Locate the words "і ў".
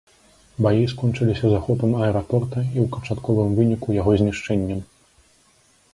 2.75-2.87